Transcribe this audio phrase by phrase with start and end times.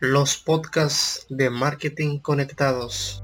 [0.00, 3.22] los podcasts de marketing conectados.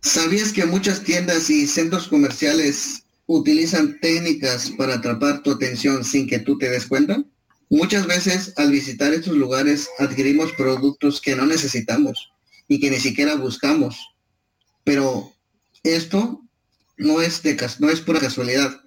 [0.00, 6.38] ¿Sabías que muchas tiendas y centros comerciales utilizan técnicas para atrapar tu atención sin que
[6.38, 7.24] tú te des cuenta?
[7.70, 12.30] Muchas veces al visitar estos lugares adquirimos productos que no necesitamos
[12.68, 14.14] y que ni siquiera buscamos
[14.88, 15.34] pero
[15.82, 16.40] esto
[16.96, 18.80] no es, de, no es pura casualidad,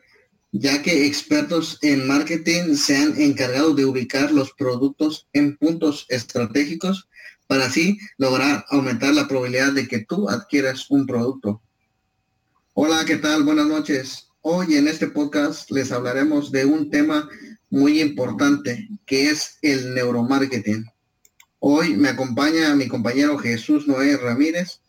[0.52, 7.08] ya que expertos en marketing se han encargado de ubicar los productos en puntos estratégicos
[7.46, 11.62] para así lograr aumentar la probabilidad de que tú adquieras un producto.
[12.74, 13.44] Hola, ¿qué tal?
[13.44, 14.28] Buenas noches.
[14.42, 17.30] Hoy en este podcast les hablaremos de un tema
[17.70, 20.84] muy importante que es el neuromarketing.
[21.60, 24.82] Hoy me acompaña mi compañero Jesús Noé Ramírez,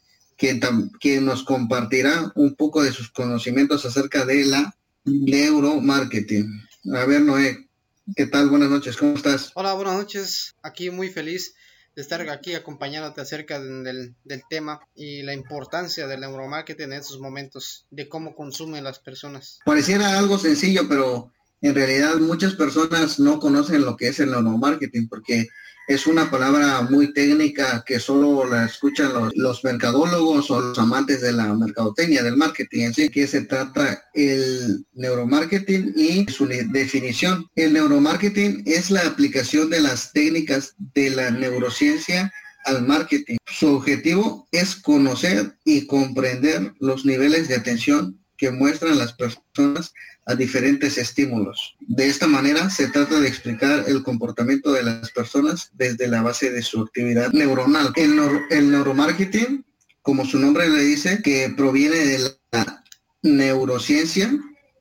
[0.99, 6.69] quien, nos compartirá un poco de sus conocimientos acerca de la neuromarketing.
[6.95, 7.69] A ver, Noé,
[8.17, 8.49] ¿qué tal?
[8.49, 9.53] Buenas noches, ¿cómo estás?
[9.55, 10.57] Hola, buenas noches.
[10.63, 11.55] Aquí muy feliz
[11.95, 17.21] de estar aquí acompañándote acerca del, del, tema y la importancia del neuromarketing en estos
[17.21, 19.61] momentos, de cómo consumen las personas.
[19.65, 25.09] Pareciera algo sencillo, pero en realidad muchas personas no conocen lo que es el neuromarketing
[25.09, 25.49] porque
[25.89, 31.33] es una palabra muy técnica que solo la escuchan los, mercadólogos o los amantes de
[31.33, 32.87] la mercadotecnia, del marketing.
[32.87, 37.47] Así que se trata el neuromarketing y su definición.
[37.57, 42.33] El neuromarketing es la aplicación de las técnicas de la neurociencia
[42.65, 43.39] al marketing.
[43.47, 49.93] Su objetivo es conocer y comprender los niveles de atención que muestran las personas
[50.27, 51.77] a diferentes estímulos.
[51.81, 56.51] De esta manera se trata de explicar el comportamiento de las personas desde la base
[56.51, 57.93] de su actividad neuronal.
[57.97, 59.65] El, neuromarketing,
[60.03, 62.85] como su nombre le dice, que proviene de la
[63.23, 64.33] neurociencia,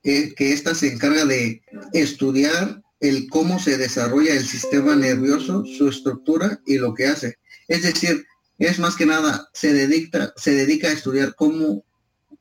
[0.04, 1.62] eh, que ésta se encarga de
[1.92, 7.38] estudiar el cómo se desarrolla el sistema nervioso, su estructura y lo que hace.
[7.66, 8.24] Es decir,
[8.58, 11.84] es más que nada, se dedica, se dedica a estudiar cómo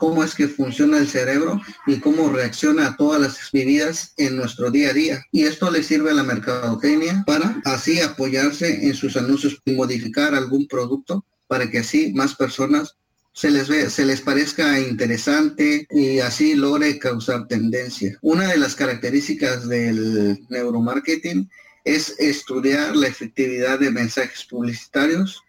[0.01, 4.71] cómo es que funciona el cerebro y cómo reacciona a todas las vividas en nuestro
[4.71, 5.23] día a día.
[5.31, 10.33] Y esto le sirve a la mercadotecnia para así apoyarse en sus anuncios y modificar
[10.33, 12.95] algún producto para que así más personas
[13.33, 18.17] se les ve, se les parezca interesante y así logre causar tendencia.
[18.23, 21.47] Una de las características del neuromarketing
[21.85, 25.43] es estudiar la efectividad de mensajes publicitarios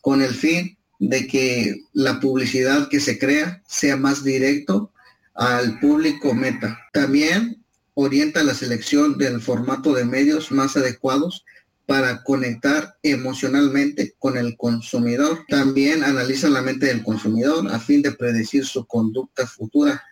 [0.00, 4.92] con el fin de que la publicidad que se crea sea más directo
[5.34, 6.78] al público meta.
[6.92, 11.44] También orienta la selección del formato de medios más adecuados
[11.86, 15.44] para conectar emocionalmente con el consumidor.
[15.48, 20.04] También analiza la mente del consumidor a fin de predecir su conducta futura.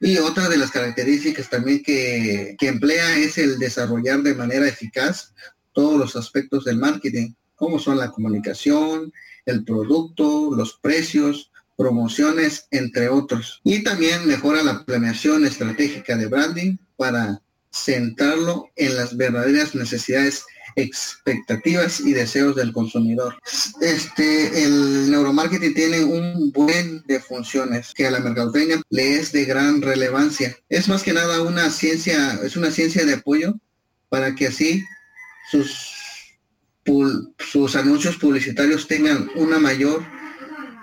[0.00, 5.32] Y otra de las características también que, que emplea es el desarrollar de manera eficaz
[5.72, 9.12] todos los aspectos del marketing, como son la comunicación,
[9.44, 13.60] el producto, los precios, promociones, entre otros.
[13.64, 20.44] Y también mejora la planeación estratégica de branding para centrarlo en las verdaderas necesidades
[20.74, 23.36] expectativas y deseos del consumidor.
[23.82, 29.44] Este, el neuromarketing tiene un buen de funciones que a la mercadotecnia le es de
[29.44, 30.56] gran relevancia.
[30.70, 33.54] Es más que nada una ciencia, es una ciencia de apoyo
[34.08, 34.82] para que así
[35.50, 35.99] sus
[37.38, 40.02] sus anuncios publicitarios tengan una mayor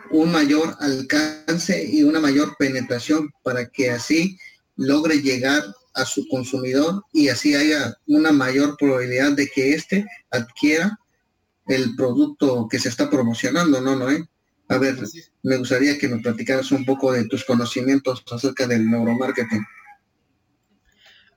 [0.10, 4.38] un mayor alcance y una mayor penetración para que así
[4.76, 5.64] logre llegar
[5.94, 11.00] a su consumidor y así haya una mayor probabilidad de que éste adquiera
[11.68, 14.30] el producto que se está promocionando, ¿no, Noé?
[14.70, 14.98] A ver,
[15.44, 19.66] me gustaría que nos platicaras un poco de tus conocimientos acerca del neuromarketing.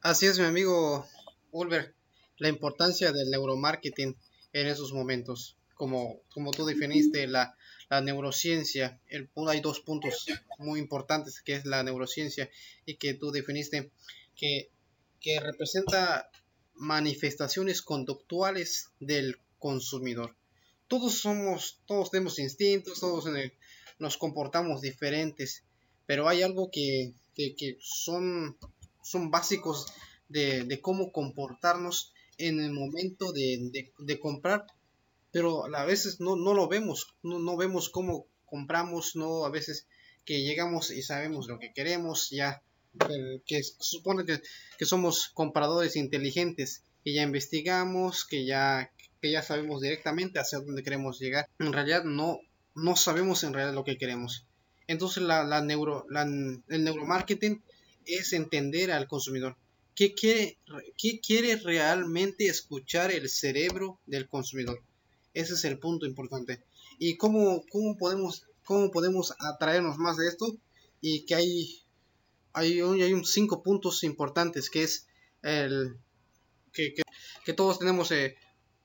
[0.03, 1.07] Así es, mi amigo
[1.51, 1.95] Ulver,
[2.39, 4.17] la importancia del neuromarketing
[4.53, 5.57] en esos momentos.
[5.75, 7.57] Como, como tú definiste la,
[7.89, 10.27] la neurociencia, el, hay dos puntos
[10.59, 12.51] muy importantes que es la neurociencia
[12.85, 13.91] y que tú definiste
[14.37, 14.71] que,
[15.21, 16.31] que representa
[16.75, 20.37] manifestaciones conductuales del consumidor.
[20.89, 23.27] Todos somos, todos tenemos instintos, todos
[23.99, 25.63] nos comportamos diferentes,
[26.07, 28.57] pero hay algo que, que, son,
[29.03, 29.87] son básicos
[30.29, 32.13] de, de, cómo comportarnos
[32.49, 34.67] en el momento de, comprar,
[35.31, 39.87] pero a veces no, no lo vemos, no, no, vemos cómo compramos, no a veces
[40.25, 42.63] que llegamos y sabemos lo que queremos, ya
[43.47, 44.41] que supone que,
[44.79, 48.91] que, somos compradores inteligentes, que ya investigamos, que ya,
[49.21, 51.49] que ya sabemos directamente hacia dónde queremos llegar.
[51.59, 52.41] En realidad no,
[52.75, 54.47] no sabemos en realidad lo que queremos.
[54.87, 57.63] Entonces la, neuro, el neuromarketing
[58.07, 59.57] es entender al consumidor.
[59.95, 60.59] ¿Qué quiere,
[60.97, 64.83] ¿Qué quiere realmente escuchar el cerebro del consumidor?
[65.35, 66.63] Ese es el punto importante.
[66.99, 70.47] ¿Y cómo, cómo, podemos, cómo podemos atraernos más de esto?
[71.01, 71.83] Y que hay,
[72.53, 75.07] hay, hay un cinco puntos importantes, que es
[75.43, 75.97] el
[76.73, 76.95] que,
[77.45, 78.37] que, todos tenemos eh,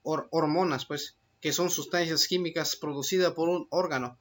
[0.03, 4.17] hormonas, pues, que son sustancias químicas producidas por un órgano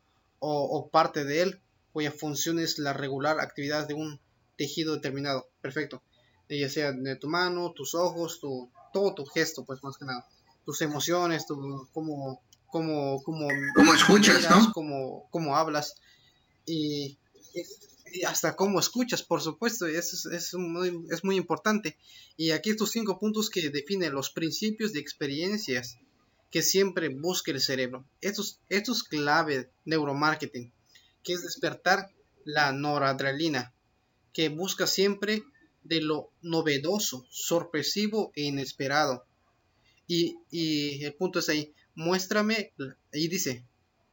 [0.46, 1.60] o, parte de él,
[1.92, 4.20] cuya función es la regular actividad de un
[4.58, 5.48] tejido determinado.
[5.62, 6.02] Perfecto.
[6.48, 10.26] Ya sea de tu mano, tus ojos, tu, todo tu gesto, pues más que nada.
[10.64, 13.48] Tus emociones, tu, cómo, cómo, cómo,
[13.94, 14.72] escuchas, ¿no?
[14.72, 15.94] Cómo, cómo hablas.
[16.66, 17.18] Y,
[18.26, 21.96] hasta cómo escuchas, por supuesto, es, es, muy, es muy importante.
[22.36, 25.98] Y aquí estos cinco puntos que definen los principios de experiencias
[26.50, 28.04] que siempre busca el cerebro.
[28.20, 30.72] Esto es, esto es clave neuromarketing,
[31.24, 32.10] que es despertar
[32.44, 33.72] la noradrenalina,
[34.32, 35.42] que busca siempre
[35.84, 39.24] de lo novedoso, sorpresivo e inesperado.
[40.06, 42.72] Y, y el punto es ahí, muéstrame,
[43.12, 43.64] y dice,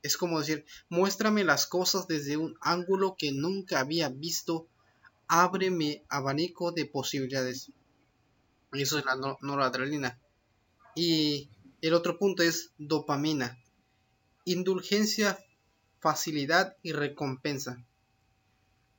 [0.03, 4.68] es como decir, muéstrame las cosas desde un ángulo que nunca había visto,
[5.27, 7.71] abre mi abanico de posibilidades.
[8.74, 10.19] Eso es la noradrenalina.
[10.95, 11.50] Y
[11.81, 13.57] el otro punto es dopamina.
[14.45, 15.39] Indulgencia,
[16.00, 17.85] facilidad y recompensa.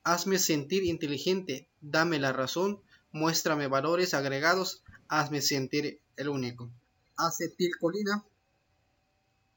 [0.04, 2.82] Hazme sentir inteligente, dame la razón,
[3.12, 6.70] muéstrame valores agregados, hazme sentir el único.
[7.16, 8.25] Acetilcolina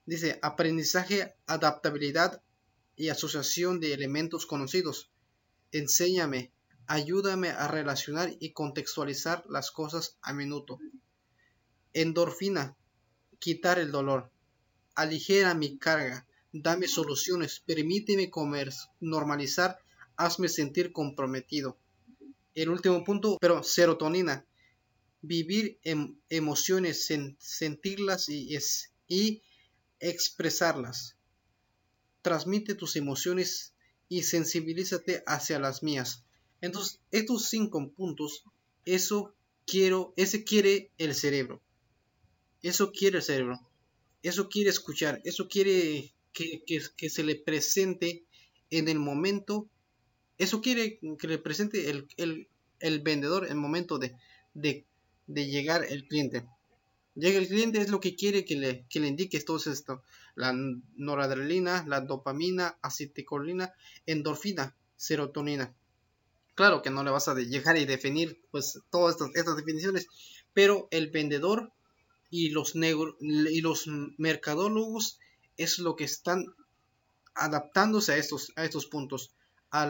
[0.06, 2.44] Dice aprendizaje, adaptabilidad
[2.96, 5.10] y asociación de elementos conocidos.
[5.72, 6.52] Enséñame,
[6.86, 10.78] ayúdame a relacionar y contextualizar las cosas a minuto.
[11.94, 12.78] Endorfina,
[13.40, 14.30] quitar el dolor.
[14.94, 19.80] Aligera mi carga, dame soluciones, permíteme comer, normalizar,
[20.18, 21.78] hazme sentir comprometido.
[22.54, 24.46] El último punto, pero serotonina,
[25.22, 27.10] vivir em, emociones,
[27.40, 29.42] sentirlas y, es, y
[30.00, 31.18] expresarlas.
[32.22, 33.74] Transmite tus emociones
[34.08, 36.24] y sensibilízate hacia las mías.
[36.62, 38.44] Entonces, estos cinco puntos,
[38.86, 39.36] eso
[39.66, 41.62] quiero, ese quiere el cerebro.
[42.62, 43.60] Eso quiere el cerebro.
[44.24, 45.22] Eso quiere escuchar.
[45.24, 48.26] Eso quiere que, se le presente
[48.70, 49.70] en el momento.
[50.38, 52.08] Eso quiere que le presente el,
[52.80, 54.16] el, vendedor en el momento de,
[54.54, 54.86] de,
[55.28, 56.46] de llegar el cliente.
[57.16, 60.04] Llega el cliente, es lo que quiere que le, que le indique todo esto.
[60.36, 60.54] La
[60.98, 63.74] noradrenalina, la dopamina, acetilcolina,
[64.06, 65.74] endorfina, serotonina.
[66.56, 70.08] Claro que no le vas a llegar y definir pues todas estas, definiciones,
[70.54, 71.72] pero el vendedor
[72.30, 73.88] y los, negro, y los
[74.18, 75.20] mercadólogos
[75.56, 76.46] es lo que están
[77.34, 79.32] adaptándose a estos, a estos puntos,
[79.70, 79.86] a,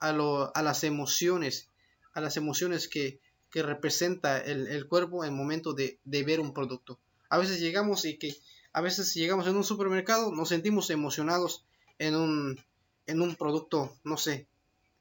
[0.00, 1.68] a, lo, a las emociones,
[2.14, 3.20] a las emociones que,
[3.50, 6.98] que representa el, cuerpo en el momento de, ver un producto.
[7.28, 8.36] A veces llegamos y que
[8.72, 11.64] a veces llegamos en un supermercado, nos sentimos emocionados
[11.98, 12.60] en un,
[13.06, 14.46] en un producto, no sé,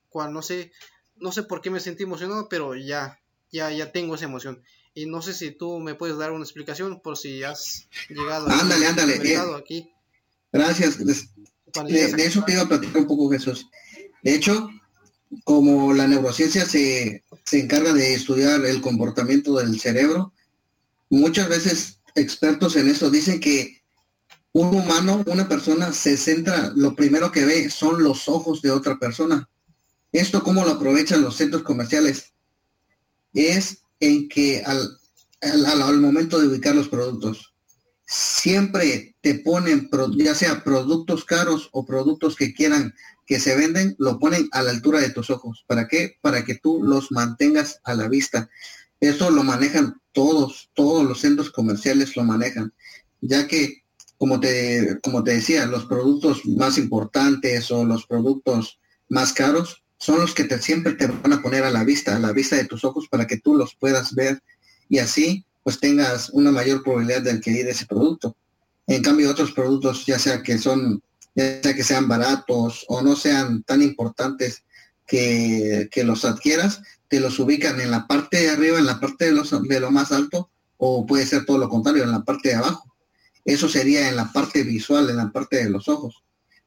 [0.09, 0.71] cual, no sé,
[1.17, 3.19] no sé por qué me sentí emocionado, pero ya,
[3.51, 4.63] ya, ya tengo esa emoción.
[4.95, 8.87] Y no sé si tú me puedes dar una explicación por si has llegado ándale,
[8.87, 9.91] ándale, eh, aquí.
[10.51, 10.97] Gracias.
[10.97, 11.13] De,
[12.15, 13.69] de, eso te iba a platicar un poco, Jesús.
[14.23, 14.67] De hecho,
[15.43, 20.33] como la neurociencia se, encarga de estudiar el comportamiento del cerebro,
[21.09, 23.81] muchas veces expertos en eso dicen que
[24.51, 28.97] un humano, una persona se centra, lo primero que ve son los ojos de otra
[28.97, 29.47] persona.
[30.11, 32.33] Esto cómo lo aprovechan los centros comerciales
[33.33, 34.97] es en que al,
[35.41, 37.48] al momento de ubicar los productos,
[38.11, 39.87] siempre te ponen,
[40.17, 42.95] ya sea productos caros o productos que quieran
[43.27, 45.63] que se venden, lo ponen a la altura de tus ojos.
[45.67, 46.17] ¿Para qué?
[46.19, 48.49] Para que tú los mantengas a la vista.
[48.99, 52.73] Eso lo manejan todos, todos los centros comerciales lo manejan,
[53.21, 53.83] ya que,
[54.17, 60.19] como te, como te decía, los productos más importantes o los productos más caros son
[60.19, 62.65] los que te, siempre te van a poner a la vista, a la vista de
[62.65, 64.41] tus ojos para que tú los puedas ver
[64.89, 68.35] y así pues tengas una mayor probabilidad de adquirir ese producto.
[68.87, 71.01] En cambio, otros productos, ya sea que son,
[71.35, 74.63] ya sea que sean baratos o no sean tan importantes
[75.05, 79.31] que, los adquieras, te los ubican en la parte de arriba, en la parte de,
[79.31, 82.55] los, de lo más alto, o puede ser todo lo contrario, en la parte de
[82.55, 82.95] abajo.
[83.45, 86.23] Eso sería en la parte visual, en la parte de los ojos.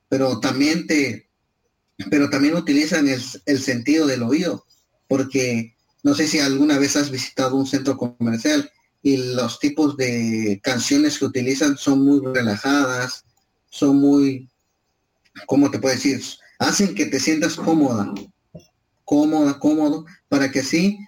[0.09, 1.29] Pero también te,
[2.11, 4.67] pero también utilizan el sentido del oído,
[5.09, 8.71] porque no sé si alguna vez has visitado un centro comercial
[9.03, 13.25] y los tipos de canciones que utilizan son muy relajadas,
[13.69, 14.49] son muy,
[15.47, 16.23] ¿cómo te puedo decir?
[16.59, 18.13] Hacen que te sientas cómoda,
[19.05, 20.99] cómoda, cómodo, para que así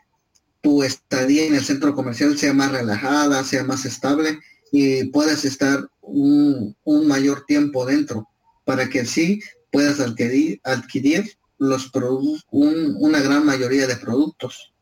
[0.61, 4.41] tu estadía en el centro comercial sea más relajada, sea más estable
[4.73, 8.29] y puedas estar un, mayor tiempo dentro,
[8.65, 14.74] para que así puedas adquirir, adquirir los productos, una gran mayoría de productos.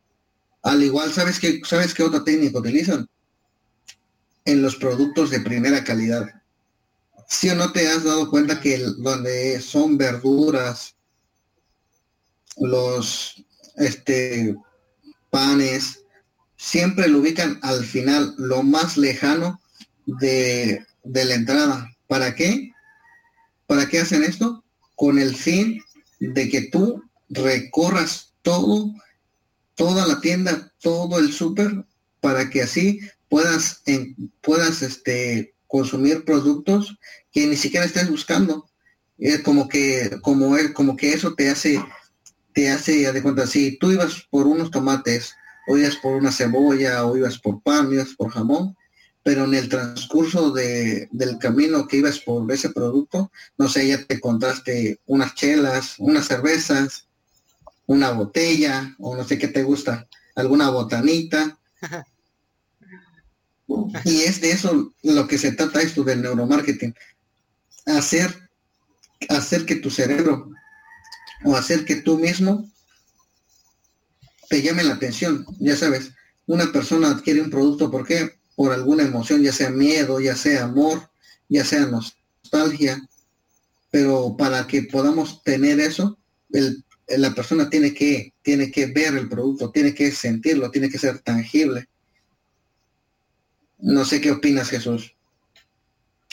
[0.62, 3.08] Al igual, ¿sabes qué, ¿sabes qué otra técnica utilizan?
[4.44, 6.28] En los productos de primera calidad.
[7.28, 10.94] Si o no te has dado cuenta que donde son verduras,
[12.58, 13.44] los
[13.76, 14.56] este
[15.30, 16.00] panes,
[16.56, 19.60] siempre lo ubican al final, lo más lejano
[20.06, 21.90] de, de la entrada.
[22.06, 22.70] ¿Para qué?
[23.66, 24.62] ¿Para qué hacen esto?
[24.94, 25.82] Con el fin
[26.20, 28.92] de que tú recorras todo,
[29.82, 31.84] toda la tienda, todo el súper,
[32.20, 36.96] para que así puedas, en, puedas este, consumir productos
[37.32, 38.70] que ni siquiera estés buscando.
[39.18, 41.84] Es como que, como, como que eso te hace,
[42.52, 45.34] te hace, de cuenta, si tú ibas por unos tomates,
[45.66, 48.76] o ibas por una cebolla, o ibas por pan, ibas por jamón,
[49.24, 54.04] pero en el transcurso de, del camino que ibas por ese producto, no sé, ya
[54.04, 57.08] te encontraste unas chelas, unas cervezas,
[57.92, 61.58] una botella, o no sé qué te gusta, alguna botanita.
[64.04, 66.94] y es de eso lo que se trata esto del neuromarketing.
[67.86, 68.48] Hacer,
[69.28, 70.50] hacer que tu cerebro
[71.44, 72.70] o hacer que tú mismo
[74.48, 75.44] te llame la atención.
[75.58, 76.12] Ya sabes,
[76.46, 78.42] una persona adquiere un producto, ¿por qué?
[78.54, 81.10] por alguna emoción, ya sea miedo, ya sea amor,
[81.48, 83.00] ya sea nostalgia,
[83.90, 86.18] pero para que podamos tener eso,
[87.18, 91.18] la persona tiene que, tiene que ver el producto, tiene que sentirlo, tiene que ser
[91.20, 91.88] tangible.
[93.78, 95.14] No sé qué opinas, Jesús.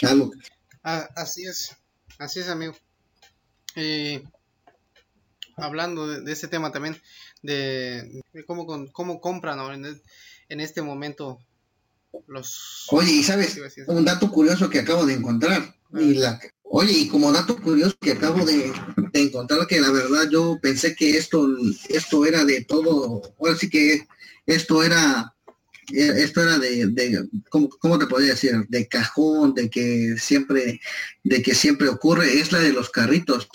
[0.01, 0.31] Algo.
[0.83, 1.75] Ah, así es,
[2.17, 2.75] así es, amigo.
[5.57, 7.01] hablando de, ese tema también,
[7.41, 10.01] de, cómo, cómo compran en,
[10.49, 11.39] en este momento
[12.91, 15.75] Oye, y sabes, un dato curioso que acabo de encontrar.
[15.93, 18.71] Y la, oye, y como dato curioso que acabo de,
[19.13, 21.47] encontrar, que la verdad yo pensé que esto,
[21.89, 24.07] esto era de todo, ahora sí que
[24.45, 25.33] esto era,
[25.89, 28.53] esto era de, de ¿cómo, ¿cómo, te podría decir?
[28.69, 30.79] De cajón, de que siempre,
[31.23, 33.49] de que siempre ocurre, es la de los carritos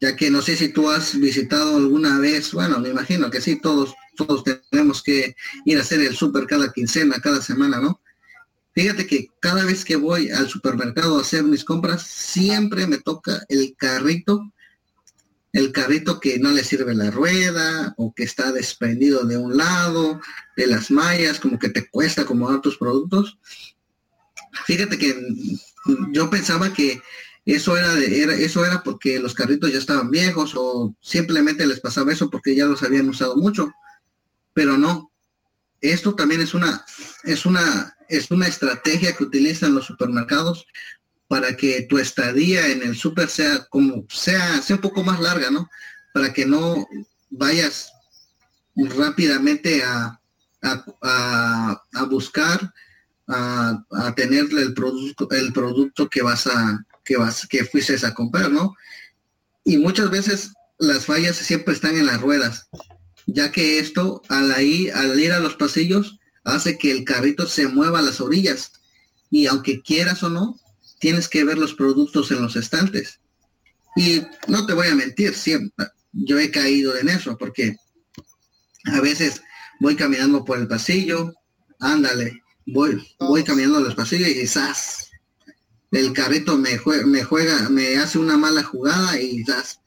[0.00, 3.60] ya que no sé si tú has visitado alguna vez, bueno, me imagino que sí,
[3.60, 8.00] todos, todos tenemos que ir a hacer el súper cada quincena, cada semana, ¿no?
[8.76, 13.42] Fíjate que cada vez que voy al supermercado a hacer mis compras, siempre me toca
[13.48, 14.52] el carrito,
[15.54, 20.20] el carrito que no le sirve la rueda o que está desprendido de un lado,
[20.58, 23.38] de las mallas, como que te cuesta acomodar tus productos.
[24.66, 25.16] Fíjate que
[26.12, 27.00] yo pensaba que
[27.46, 32.12] eso era, de, eso era porque los carritos ya estaban viejos o simplemente les pasaba
[32.12, 33.72] eso porque ya los habían usado mucho.
[34.52, 35.10] Pero no.
[35.92, 36.84] Esto también es una,
[37.24, 40.66] es una, es una estrategia que utilizan los supermercados
[41.28, 45.50] para que tu estadía en el súper sea como sea, sea un poco más larga,
[45.50, 45.68] ¿no?
[46.14, 46.86] Para que no
[47.30, 47.92] vayas
[48.76, 50.20] rápidamente a,
[50.62, 52.72] a, a, buscar
[53.26, 58.14] a, a tener el producto, el producto que vas a, que, vas, que fuiste a
[58.14, 58.74] comprar, ¿no?
[59.64, 62.68] Y muchas veces las fallas siempre están en las ruedas,
[63.26, 67.98] ya que esto al, al ir a los pasillos hace que el carrito se mueva
[67.98, 68.72] a las orillas.
[69.30, 70.58] Y aunque quieras o no,
[71.00, 73.20] tienes que ver los productos en los estantes.
[73.96, 77.76] Y no te voy a mentir, siempre yo he caído en eso, porque
[78.84, 79.42] a veces
[79.80, 81.34] voy caminando por el pasillo,
[81.80, 85.10] ándale, voy, voy caminando los pasillos y ¡zas!
[85.92, 89.80] el carrito me juega, me juega, me hace una mala jugada y das,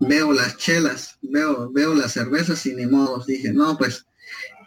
[0.00, 4.06] veo las chelas, veo, veo las cervezas y ni modo, dije, no, pues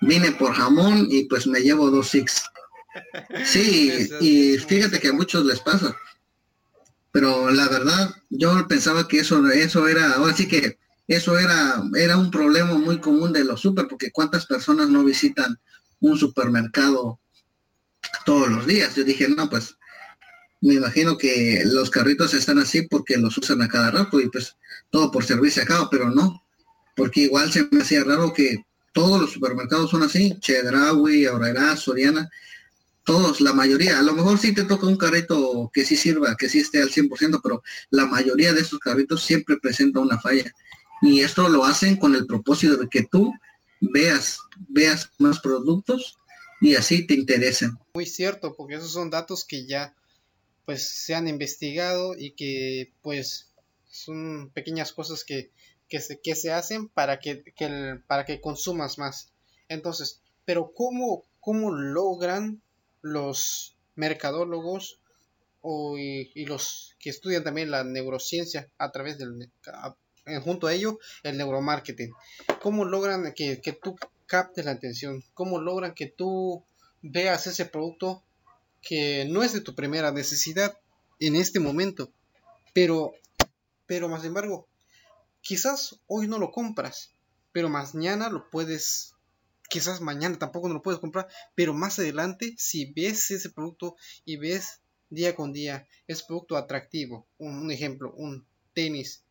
[0.02, 2.44] vine por jamón y pues me llevo dos six.
[3.44, 5.96] Sí, y fíjate que a muchos les pasa.
[7.12, 12.18] Pero la verdad, yo pensaba que eso, eso era, ahora sí que eso era, era
[12.18, 15.60] un problema muy común de los super, porque cuántas personas no visitan
[16.02, 17.20] un supermercado
[18.25, 18.96] todos los días.
[18.96, 19.75] Yo dije, no, pues
[20.63, 24.55] me imagino que los carritos están así porque los usan a cada rato y pues
[24.89, 26.41] todo por servicio a cabo, pero no,
[26.96, 32.29] porque igual se me hacía raro que todos los supermercados son así, Chedraui, Aurrera, Soriana,
[33.03, 36.48] todos, la mayoría, a lo mejor sí te toca un carrito que sí sirva, que
[36.48, 40.50] sí esté al 100%, pero la mayoría de estos carritos siempre presenta una falla.
[41.01, 43.34] Y esto lo hacen con el propósito de que tú
[43.82, 44.39] veas,
[44.70, 46.17] veas más productos
[46.62, 47.77] y así te interesen.
[47.96, 49.93] Muy cierto, porque esos son datos que ya
[50.65, 53.53] pues se han investigado y que pues
[53.89, 55.51] son pequeñas cosas que,
[55.89, 59.32] que, se, que se hacen para que, que para que consumas más.
[59.70, 62.62] Entonces, pero ¿cómo, cómo logran
[63.01, 65.00] los mercadólogos
[65.62, 69.50] o, y, los que estudian también la neurociencia a través del
[70.43, 72.12] junto a ello el neuromarketing
[72.62, 76.65] cómo logran que, que tú captes la atención cómo logran que tú
[77.01, 78.24] veas ese producto
[78.84, 80.78] que no es de tu primera necesidad
[81.20, 82.12] en este momento,
[82.74, 83.13] pero,
[83.88, 84.68] pero más embargo,
[85.42, 87.12] quizás hoy no lo compras,
[87.54, 89.16] pero mañana lo puedes,
[89.70, 94.36] quizás mañana tampoco no lo puedes comprar, pero más adelante, si ves ese producto y
[94.38, 99.24] ves día con día ese producto atractivo, un, ejemplo, un tenis,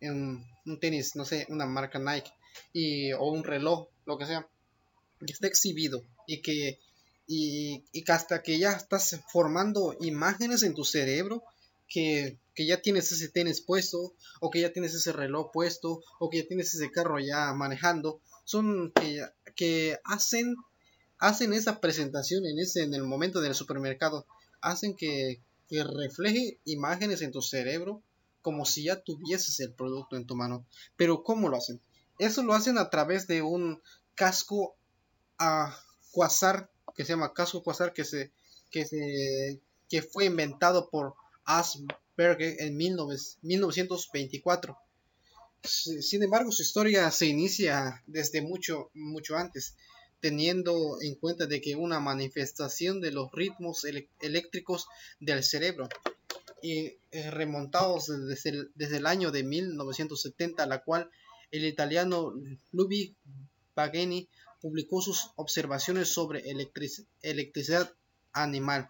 [0.00, 2.30] un, un, tenis, no sé, una marca Nike,
[2.72, 4.48] y, o un reloj, lo que sea,
[5.18, 6.78] que está exhibido y que
[7.28, 11.44] y, y hasta que ya estás formando imágenes en tu cerebro
[11.86, 16.38] que, ya tienes ese tenis puesto o que ya tienes ese reloj puesto o que
[16.38, 20.56] ya tienes ese carro ya manejando son que, que hacen
[21.18, 24.26] hacen esa presentación en ese en el momento del supermercado
[24.60, 28.02] hacen que, que refleje imágenes en tu cerebro
[28.42, 30.64] como si ya tuvieses el producto en tu mano.
[30.96, 31.80] Pero cómo lo hacen
[32.18, 33.80] eso lo hacen a través de un
[34.14, 34.76] casco
[35.38, 35.78] a
[36.10, 38.32] cuasar que se llama casco quasar que se
[38.72, 41.14] que se que fue inventado por
[41.44, 44.76] Asperger en 1924.
[45.62, 49.76] Sin embargo, su historia se inicia desde mucho mucho antes,
[50.18, 53.86] teniendo en cuenta de que una manifestación de los ritmos
[54.20, 54.88] eléctricos
[55.20, 55.88] del cerebro
[56.62, 61.08] y eh, remontados desde el, desde el año de 1970, la cual
[61.52, 62.34] el italiano
[62.72, 63.14] Lubi
[63.74, 64.28] Pagani
[64.60, 66.44] publicó sus observaciones sobre
[67.22, 67.92] electricidad
[68.32, 68.88] animal.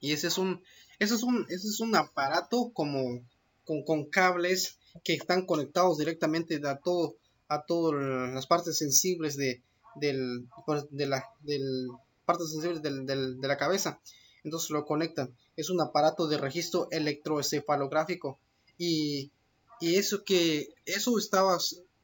[0.00, 0.62] Y ese es un,
[0.98, 3.24] ese es un, ese es un aparato como
[3.64, 7.16] con, cables que están conectados directamente a todo,
[7.48, 9.62] a todas las partes sensibles de,
[9.96, 11.88] del, pues, de la, del,
[12.24, 14.00] partes sensibles del, de la cabeza.
[14.44, 15.34] Entonces lo conectan.
[15.56, 18.38] Es un aparato de registro electroencefalográfico.
[18.78, 19.32] Y,
[19.80, 21.58] y eso que eso estaba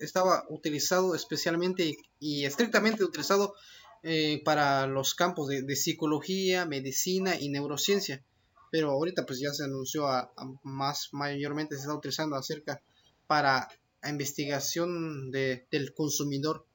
[0.04, 3.54] estaba utilizado especialmente y estrictamente utilizado
[4.02, 8.24] eh, para los campos de, psicología, medicina y neurociencia.
[8.70, 12.82] Pero ahorita pues ya se anunció a, más mayormente se está utilizando acerca
[13.26, 13.68] para
[14.04, 16.66] investigación de, del consumidor.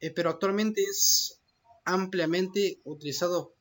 [0.00, 1.40] Eh, pero actualmente es
[1.84, 3.54] ampliamente utilizado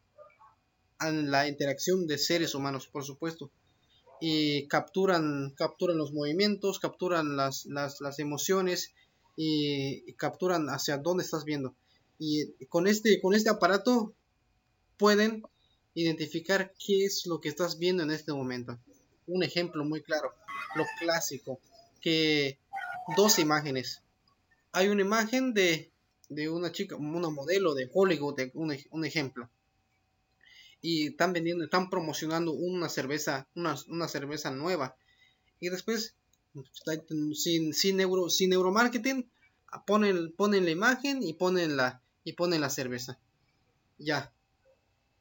[0.99, 3.51] en la interacción de seres humanos, por supuesto
[4.21, 8.93] y capturan, capturan los movimientos, capturan las, las, las emociones
[9.35, 11.75] y, capturan hacia dónde estás viendo.
[12.17, 14.13] Y con este, con este aparato
[14.97, 15.43] pueden
[15.93, 18.77] identificar qué es lo que estás viendo en este momento.
[19.27, 20.33] Un ejemplo muy claro,
[20.75, 21.59] lo clásico,
[22.01, 22.59] que
[23.15, 24.01] dos imágenes.
[24.71, 25.91] Hay una imagen de,
[26.27, 29.49] de una chica, una modelo de Hollywood, un, un ejemplo
[30.81, 34.95] y están vendiendo, están promocionando una cerveza, una, una cerveza nueva.
[35.59, 36.15] Y después,
[37.33, 39.29] sin, sin, neuro, sin neuromarketing,
[39.85, 43.19] ponen, ponen la imagen y ponen la, y ponen la cerveza.
[43.97, 44.31] Ya.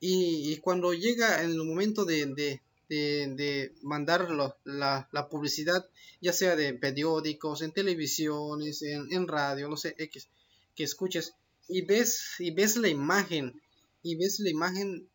[0.00, 4.30] Y, cuando llega el momento de, de, de, mandar
[4.64, 5.88] la, la, publicidad,
[6.20, 10.28] ya sea de periódicos, en televisiones, en, en radio, no sé, X,
[10.76, 11.34] que escuches,
[11.66, 13.60] y ves, y ves la imagen,
[14.04, 15.08] y ves la imagen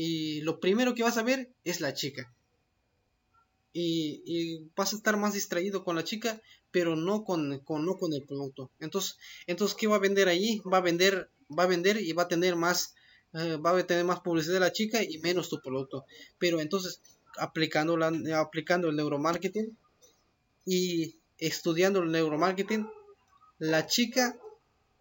[0.00, 2.32] y lo primero que vas a ver es la chica.
[3.72, 8.12] Y, vas a estar más distraído con la chica, pero no con, con, no con
[8.12, 8.70] el producto.
[8.78, 10.62] Entonces, entonces, ¿qué va a vender allí?
[10.72, 12.94] Va a vender, va a vender y va a tener más,
[13.32, 16.04] eh, va a tener más publicidad de la chica y menos tu producto.
[16.38, 17.00] Pero entonces,
[17.36, 19.76] aplicando, la, aplicando el neuromarketing
[20.64, 22.88] y estudiando el neuromarketing,
[23.58, 24.38] la chica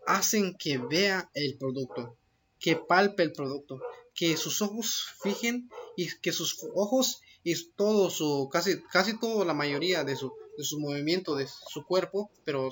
[0.07, 2.17] hacen que vea el producto,
[2.59, 3.79] que palpe el producto,
[4.17, 9.53] que sus ojos fijen y que sus ojos y todo su casi casi toda la
[9.53, 12.69] mayoría de su, de su movimiento de su cuerpo pero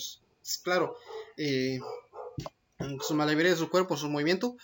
[0.64, 0.98] claro
[1.38, 1.80] eh,
[3.00, 4.58] su mayoría de su cuerpo su movimiento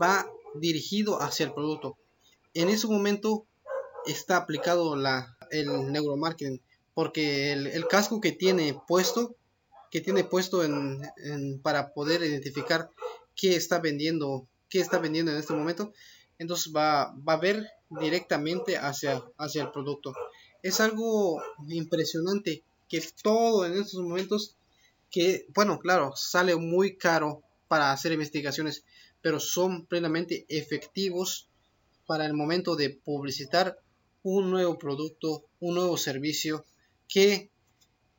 [0.00, 1.96] va dirigido hacia el producto.
[2.54, 3.46] En ese momento
[4.06, 6.60] está aplicado la el neuromarketing
[6.94, 9.36] porque el, casco que tiene puesto
[9.90, 11.00] que tiene puesto en,
[11.62, 12.90] para poder identificar
[13.34, 15.92] qué está vendiendo qué está vendiendo en este momento
[16.38, 20.14] entonces va, va a ver directamente hacia, hacia el producto.
[20.62, 24.56] Es algo impresionante que todo en estos momentos
[25.10, 28.84] que, bueno, claro, sale muy caro para hacer investigaciones,
[29.22, 31.48] pero son plenamente efectivos
[32.06, 33.78] para el momento de publicitar
[34.22, 36.64] un nuevo producto, un nuevo servicio
[37.08, 37.50] que,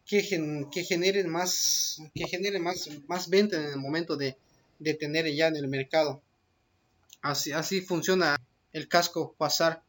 [0.05, 4.37] que, genere más, que genere más, más venta en el momento de,
[4.79, 6.21] de tener ya en el mercado.
[7.27, 8.37] Así, así funciona
[8.71, 9.83] el casco pasar,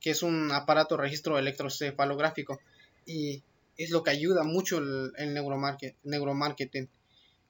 [0.00, 2.60] que es un aparato registro electrocefalográfico
[3.04, 3.42] y
[3.76, 6.88] es lo que ayuda mucho el, el neuromarketing.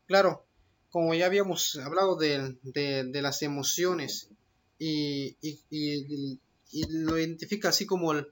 [0.07, 0.44] Claro,
[0.90, 4.29] como ya habíamos hablado de, de, las emociones
[4.79, 6.09] y, y,
[6.88, 8.27] lo identifica así como el,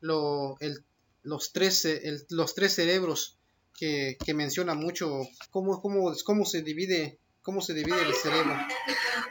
[0.00, 0.82] lo, el,
[1.22, 1.86] los, tres,
[2.28, 3.36] los tres cerebros
[3.78, 8.56] que, que menciona mucho, cómo, cómo, cómo se divide cómo se divide el cerebro.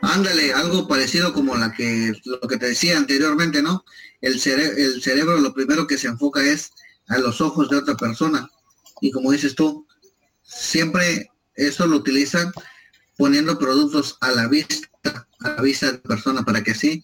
[0.01, 3.83] Ándale, algo parecido como la que lo que te decía anteriormente, ¿no?
[4.21, 6.71] El, el cerebro lo primero que se enfoca es
[7.07, 8.49] a los ojos de otra persona.
[9.01, 9.87] Y como dices tú,
[10.43, 12.51] siempre eso lo utilizan
[13.17, 14.87] poniendo productos a la vista,
[15.41, 17.03] a la vista de persona, para que así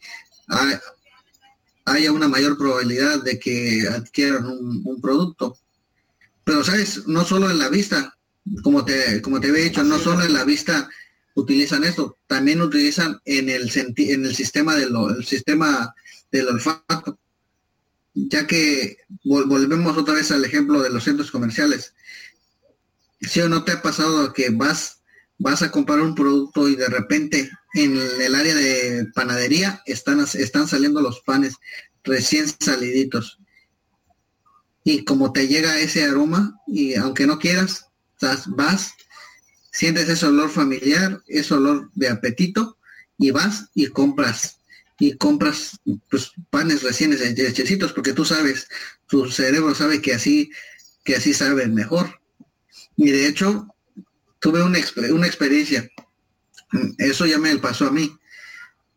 [1.85, 5.57] haya una mayor probabilidad de que adquieran un, producto.
[6.43, 7.07] Pero, ¿sabes?
[7.07, 8.14] No solo en la vista,
[8.63, 10.89] como te, como te había dicho, no solo en la vista
[11.35, 15.93] utilizan esto, también utilizan en el, en el sistema, de el sistema
[16.31, 17.19] del olfato,
[18.13, 21.93] ya que volvemos otra vez al ejemplo de los centros comerciales.
[23.19, 24.95] Si o no te ha pasado que vas
[25.37, 30.67] vas a comprar un producto y de repente en el área de panadería están, están
[30.67, 31.55] saliendo los panes
[32.03, 33.39] recién saliditos.
[34.83, 37.87] Y como te llega ese aroma, y aunque no quieras,
[38.47, 38.93] vas,
[39.71, 42.77] sientes ese olor familiar, ese olor de apetito,
[43.17, 44.59] y vas y compras.
[44.97, 48.67] Y compras pues, panes recién hechecitos, porque tú sabes,
[49.07, 50.49] tu cerebro sabe que así,
[51.03, 52.21] que así sabe mejor.
[52.95, 53.67] Y de hecho,
[54.39, 54.79] tuve una,
[55.11, 55.89] una experiencia.
[56.97, 58.11] Eso ya me pasó a mí.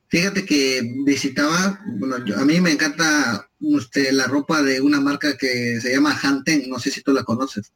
[0.08, 5.80] Fíjate que visitaba, bueno, a mí me encanta usted, la ropa de una marca que
[5.80, 7.72] se llama Hanten, no sé si tú la conoces.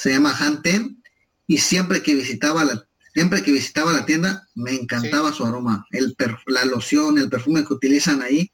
[0.00, 1.02] Se llama Hanten
[1.46, 6.16] y siempre que visitaba la siempre que visitaba la tienda me encantaba su aroma, el
[6.46, 8.50] la loción, el perfume que utilizan ahí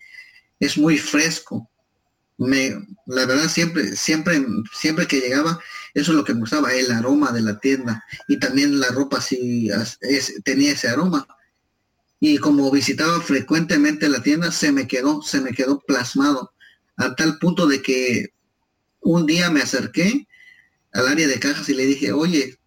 [0.58, 1.70] es muy fresco.
[2.36, 2.74] Me
[3.06, 5.60] la verdad siempre siempre siempre que llegaba
[5.94, 8.04] eso es lo que me gustaba, el aroma de la tienda.
[8.26, 9.70] Y también la ropa sí
[10.44, 11.28] tenía ese aroma.
[12.18, 16.52] Y como visitaba frecuentemente la tienda, se me quedó, se me quedó plasmado.
[16.96, 18.34] A tal punto de que
[19.00, 20.26] un día me acerqué
[20.96, 22.58] al área de cajas y le dije, oye,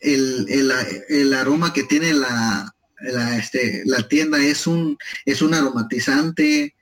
[0.00, 6.74] el, aroma que tiene la, la, este, la tienda es un, es un aromatizante,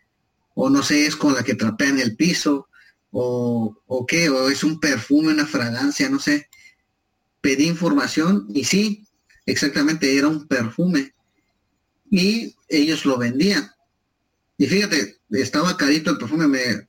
[0.54, 2.68] o no sé, es con la que trapean el piso
[3.10, 6.48] o, o qué, o es un perfume, una fragancia, no sé.
[7.40, 9.06] Pedí información y sí,
[9.46, 11.14] exactamente era un perfume.
[12.10, 13.70] Y ellos lo vendían.
[14.58, 16.88] Y fíjate, estaba carito el perfume, me,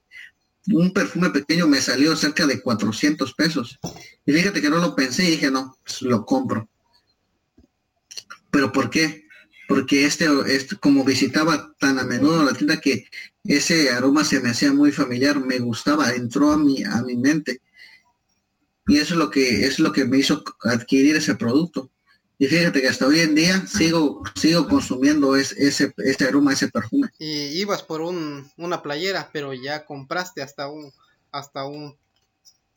[0.71, 3.80] un perfume pequeño me salió cerca de 400 pesos.
[4.26, 6.69] Y fíjate que no lo pensé y dije, no, pues lo compro.
[8.52, 9.23] ¿Pero por qué?
[9.67, 13.08] porque este, este, como visitaba tan a menudo la tienda que
[13.43, 17.62] ese aroma se me hacía muy familiar, me gustaba, entró a mi, a mi mente.
[18.88, 21.89] Y eso es lo que es lo que me hizo adquirir ese producto.
[22.43, 25.56] Y fíjate que hasta hoy en día sigo sigo consumiendo ese,
[25.95, 27.08] ese, aroma, ese perfume.
[27.17, 30.91] Y ibas por un, una playera, pero ya compraste hasta un
[31.32, 31.97] hasta un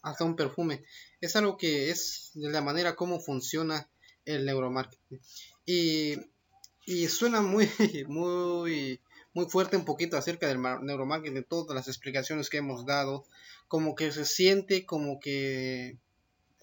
[0.03, 0.85] hasta un perfume.
[1.21, 3.89] Es algo que es de la manera como funciona
[4.25, 5.21] el neuromarketing.
[5.67, 6.15] Y
[6.85, 7.69] y suena muy,
[8.07, 9.01] muy,
[9.35, 13.25] muy fuerte un poquito acerca del neuromarketing, todas las explicaciones que hemos dado,
[13.67, 15.99] como que se siente como que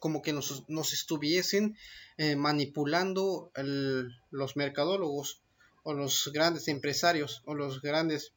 [0.04, 1.78] como que nos, nos estuviesen
[2.18, 3.54] eh, manipulando
[4.32, 5.42] los mercadólogos
[5.84, 8.34] o los grandes empresarios o los grandes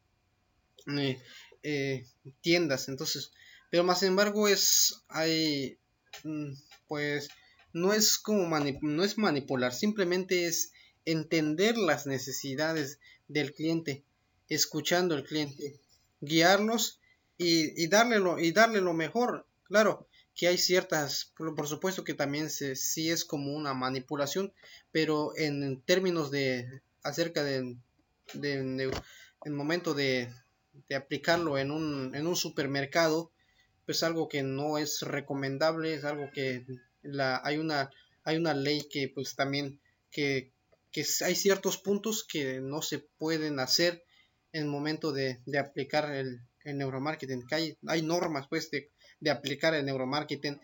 [0.97, 1.21] eh,
[1.63, 2.05] eh,
[2.39, 3.33] tiendas entonces
[3.69, 5.77] pero más embargo es hay
[6.23, 6.53] mm,
[6.87, 7.27] pues
[7.73, 8.47] no es como
[8.81, 10.71] no es manipular simplemente es
[11.03, 14.05] entender las necesidades del cliente,
[14.47, 15.81] escuchando al cliente,
[16.21, 17.01] guiarlos
[17.37, 19.45] y, darle, lo, y darle lo mejor.
[19.63, 20.06] Claro
[20.37, 24.53] que hay ciertas, por, supuesto que también se, sí es como una manipulación,
[24.91, 27.75] pero en, términos de acerca de,
[28.35, 28.91] de,
[29.43, 30.31] el momento de,
[30.95, 33.31] aplicarlo en un, en un supermercado,
[33.85, 36.65] pues algo que no es recomendable, es algo que
[37.01, 37.89] la, hay una
[38.27, 39.79] hay una ley que pues también
[40.11, 40.51] que,
[41.23, 44.03] hay ciertos puntos que no se pueden hacer
[44.51, 48.91] en el momento de, aplicar el, neuromarketing, que hay, hay normas pues de,
[49.29, 50.59] aplicar el neuromarketing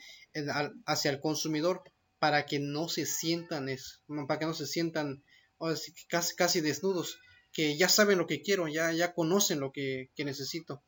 [0.86, 1.84] hacia el consumidor
[2.20, 5.24] para que no se sientan, es, para que no se sientan
[6.08, 7.20] casi, casi desnudos,
[7.52, 10.84] que ya saben lo que quiero, ya, ya conocen lo que, necesito.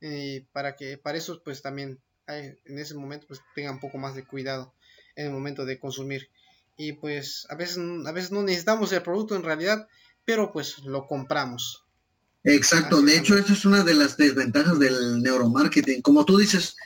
[0.00, 4.14] Y para que para eso pues también en ese momento pues tengan un poco más
[4.14, 4.74] de cuidado
[5.16, 6.30] en el momento de consumir.
[6.76, 9.86] Y pues a veces, a veces no necesitamos el producto en realidad,
[10.24, 11.84] pero pues lo compramos.
[12.44, 16.00] Exacto, de hecho esa es una de las desventajas del neuromarketing.
[16.00, 16.76] Como tú dices,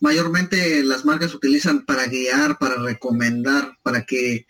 [0.00, 4.46] mayormente las marcas utilizan para guiar, para recomendar, para que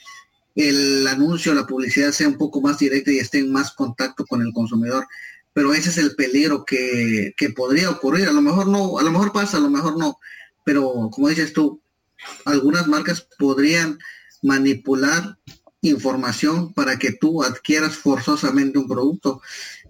[0.55, 4.40] el anuncio, la publicidad sea un poco más directa y esté en más contacto con
[4.40, 5.07] el consumidor.
[5.53, 8.29] Pero ese es el peligro que, que podría ocurrir.
[8.29, 10.18] A lo mejor no, a lo mejor pasa, a lo mejor no.
[10.64, 11.81] Pero como dices tú,
[12.44, 13.98] algunas marcas podrían
[14.42, 15.38] manipular
[15.88, 19.40] información para que tú adquieras forzosamente un producto.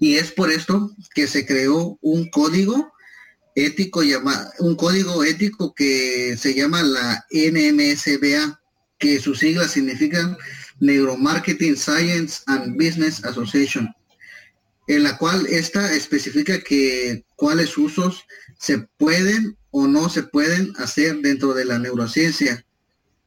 [0.01, 2.93] Y es por esto que se creó un código
[3.55, 8.61] ético llamado, un código ético que se llama la NMSBA,
[8.99, 10.37] que sus siglas significan
[10.81, 13.89] Neuromarketing Science and Business Association,
[14.89, 18.25] en la cual esta especifica que cuáles usos
[18.59, 22.65] se pueden o no se pueden hacer dentro de la neurociencia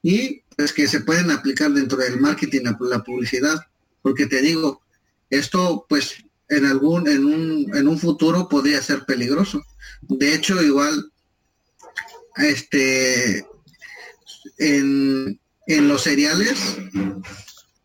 [0.01, 3.61] y pues que se pueden aplicar dentro del marketing, la, publicidad,
[4.01, 4.81] porque te digo,
[5.29, 6.15] esto pues
[6.49, 9.63] en algún, en un, en un futuro podría ser peligroso.
[10.01, 11.11] De hecho, igual,
[12.37, 13.45] este,
[14.57, 16.57] en, en los cereales,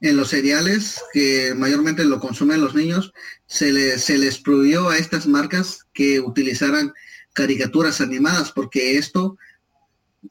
[0.01, 3.13] en los cereales que mayormente lo consumen los niños,
[3.47, 6.95] se les, se les prohibió a estas marcas que utilizaran
[7.35, 9.37] caricaturas animadas, porque esto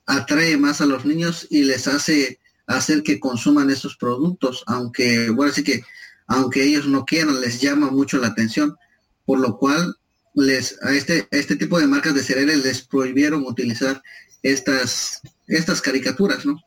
[0.06, 5.52] atrae más a los niños y les hace hacer que consuman estos productos, aunque, bueno,
[5.52, 5.84] así que
[6.28, 8.78] aunque ellos no quieran, les llama mucho la atención,
[9.26, 9.96] por lo cual
[10.34, 14.02] les a este, este tipo de marcas de cereales les prohibieron utilizar
[14.42, 16.62] estas, estas caricaturas, ¿no?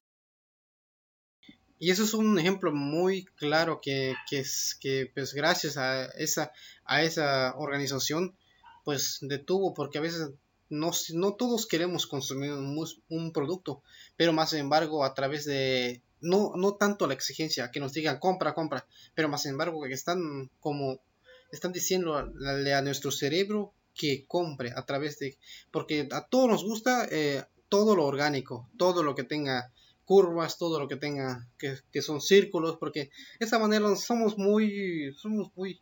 [1.78, 6.52] Y eso es un ejemplo muy claro que, que, es, que pues gracias a esa,
[6.84, 8.36] a esa organización
[8.84, 10.30] pues detuvo porque a veces
[10.68, 10.92] no,
[11.34, 13.82] todos queremos consumir un, producto,
[14.16, 18.54] pero más embargo a través de, no, no tanto la exigencia, que nos digan compra,
[18.54, 21.00] compra, pero más embargo que están como,
[21.52, 25.38] están diciendo a, nuestro cerebro que compre a través de,
[25.70, 29.72] porque a todos nos gusta eh, todo lo orgánico, todo lo que tenga
[30.04, 35.14] curvas, todo lo que tenga, que, que son círculos, porque de esa manera somos muy,
[35.16, 35.80] somos muy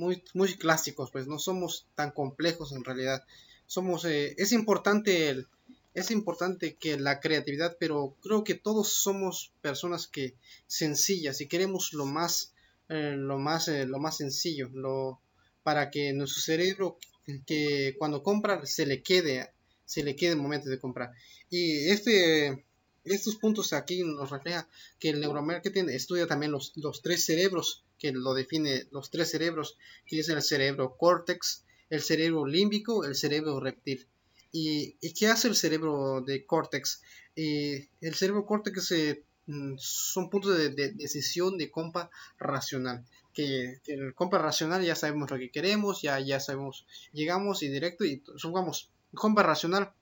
[0.00, 3.22] muy, muy clásicos, pues no somos tan complejos en realidad.
[3.70, 5.46] Somos, eh, es importante el,
[5.94, 10.34] es importante que la creatividad, pero creo que todos somos personas que
[10.66, 12.52] sencillas y queremos lo más,
[12.88, 15.20] eh, lo más, eh, lo más sencillo, lo,
[15.62, 16.98] para que nuestro cerebro
[17.46, 19.52] que cuando compra se le quede,
[19.84, 21.12] se le quede el momento de comprar.
[21.48, 22.64] Y este,
[23.04, 28.10] estos puntos aquí nos refleja que el neuromarketing estudia también los, los tres cerebros que
[28.10, 33.60] lo define los tres cerebros, que es el cerebro córtex, el cerebro límbico, el cerebro
[33.60, 34.06] reptil.
[34.52, 37.02] ¿Y, qué hace el cerebro de córtex?
[37.36, 43.04] el cerebro córtex eh, mm, son puntos de, decisión de compra racional.
[43.32, 48.04] Que, el compra racional ya sabemos lo que queremos, ya, ya sabemos, llegamos y directo
[48.04, 49.92] y supongamos, compra racional,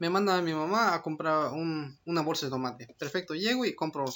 [0.00, 2.94] me manda a mi mamá a comprar una bolsa de tomate.
[2.98, 4.06] Perfecto, llego y compro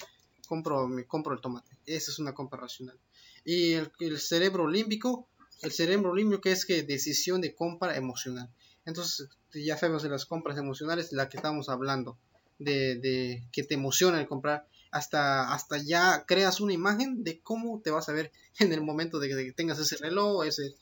[0.48, 1.76] compro, el tomate.
[1.86, 2.98] Esa es una compra racional.
[3.44, 5.28] Y el, cerebro límbico,
[5.62, 8.50] el cerebro límbico es que decisión de compra emocional.
[8.84, 12.18] Entonces, ya sabemos de las compras emocionales, la que estamos hablando,
[12.58, 17.80] de, de, que te emociona el comprar, hasta, hasta ya creas una imagen de cómo
[17.80, 20.74] te vas a ver en el momento de que tengas ese reloj, ese,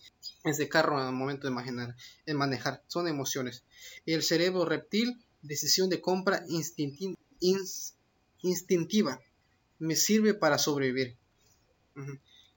[0.45, 1.97] ese carro, en el momento de imaginar,
[2.35, 2.83] manejar.
[2.87, 3.65] Son emociones.
[4.05, 7.17] El cerebro reptil, decisión de compra instintiva
[9.79, 11.17] me sirve para sobrevivir.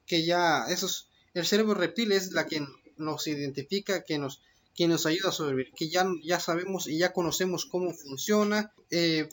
[0.05, 1.08] Que ya, esos,
[1.39, 2.65] el cerebro reptil es la que
[2.97, 4.41] nos identifica, que nos,
[4.75, 8.71] que nos ayuda a sobrevivir, que ya, ya sabemos y ya conocemos cómo funciona.
[8.91, 9.29] Eh,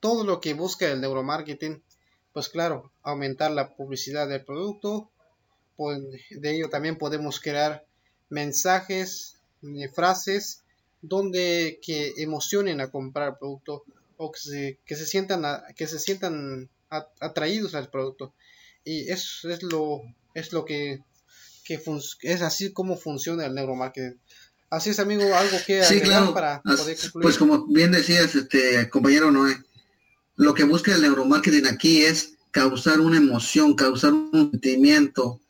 [0.00, 1.82] todo lo que busca el neuromarketing,
[2.32, 5.10] pues claro, aumentar la publicidad del producto,
[5.76, 7.86] pues de ello también podemos crear
[8.30, 10.62] mensajes, eh, frases,
[11.00, 13.84] donde que emocionen a comprar el producto
[14.16, 15.44] o que se, que se sientan
[15.76, 18.34] que se sientan atraídos al producto.
[18.84, 20.02] Y eso es lo,
[20.34, 21.02] es lo que,
[21.68, 24.18] que es así como funciona el neuromarketing.
[24.70, 26.34] Así es, amigo, algo que sí, claro.
[26.34, 27.22] para poder concluir.
[27.22, 29.56] Pues como bien decías, este compañero Noé,
[30.36, 35.40] lo que busca el neuromarketing aquí es causar una emoción, causar un sentimiento,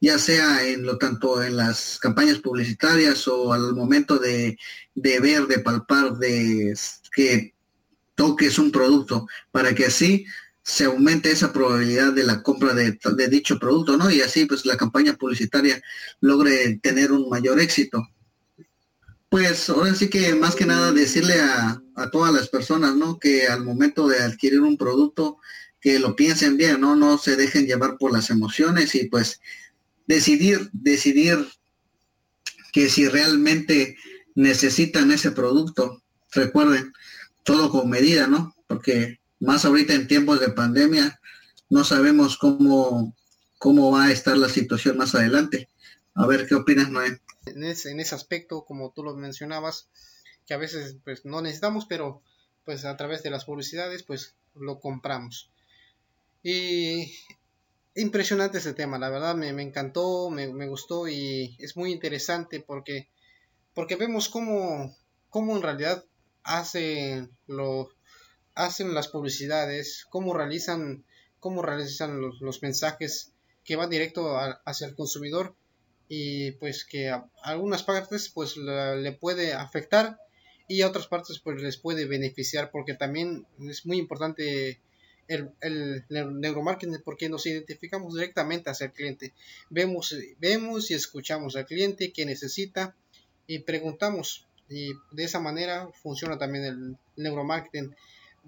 [0.00, 4.58] ya sea en lo tanto en las campañas publicitarias o al momento de,
[4.94, 6.74] de ver, de palpar, de
[7.14, 7.54] que
[8.14, 10.24] toques un producto para que así
[10.68, 12.98] se aumente esa probabilidad de la compra de,
[13.30, 14.10] dicho producto, ¿no?
[14.10, 15.82] Y así pues la campaña publicitaria
[16.20, 18.06] logre tener un mayor éxito.
[19.30, 23.18] Pues ahora sí que más que nada decirle a, a todas las personas, ¿no?
[23.18, 25.38] Que al momento de adquirir un producto,
[25.80, 26.96] que lo piensen bien, ¿no?
[26.96, 29.40] No se dejen llevar por las emociones y pues
[30.06, 31.48] decidir, decidir
[32.74, 33.96] que si realmente
[34.34, 36.92] necesitan ese producto, recuerden,
[37.42, 38.54] todo con medida, ¿no?
[38.66, 41.20] Porque más ahorita en tiempos de pandemia,
[41.70, 43.14] no sabemos cómo,
[43.58, 45.68] cómo va a estar la situación más adelante.
[46.14, 47.20] A ver, ¿qué opinas, Noé?
[47.46, 49.88] En ese, en ese aspecto, como tú lo mencionabas,
[50.46, 52.22] que a veces pues no necesitamos, pero
[52.64, 55.50] pues a través de las publicidades pues lo compramos.
[56.42, 57.14] Y
[57.94, 62.60] impresionante ese tema, la verdad me, me encantó, me, me, gustó y es muy interesante
[62.60, 63.08] porque,
[63.74, 64.96] porque vemos cómo,
[65.30, 66.04] cómo en realidad
[66.42, 67.90] hace lo,
[68.58, 71.04] hacen las publicidades, cómo realizan,
[71.38, 73.32] cómo realizan los, mensajes
[73.64, 75.54] que van directo hacia el consumidor
[76.08, 80.18] y pues que a algunas partes pues le puede afectar
[80.66, 84.80] y a otras partes pues les puede beneficiar porque también es muy importante
[85.28, 89.34] el, el, neuromarketing porque nos identificamos directamente hacia el cliente.
[89.70, 92.96] Vemos, vemos y escuchamos al cliente que necesita
[93.46, 94.46] y preguntamos.
[94.68, 97.94] Y de esa manera funciona también el neuromarketing,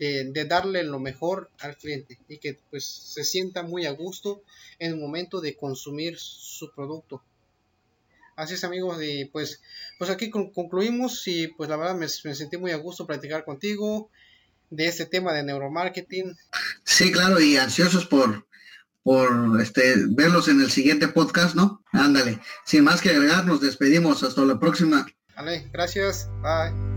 [0.01, 4.43] de, de darle lo mejor al cliente y que pues se sienta muy a gusto
[4.79, 7.23] en el momento de consumir su producto.
[8.35, 9.61] Así es amigos, y pues,
[9.99, 14.11] pues aquí concluimos y pues la verdad me, me sentí muy a gusto platicar contigo
[14.71, 16.35] de este tema de neuromarketing.
[16.83, 18.47] Sí, claro, y ansiosos por,
[19.03, 21.85] por este, verlos en el siguiente podcast, ¿no?
[21.93, 22.41] Ándale.
[22.65, 24.23] Sin más que agregar, nos despedimos.
[24.23, 25.07] Hasta la próxima.
[25.37, 26.31] Vale, gracias.
[26.41, 26.90] Bye.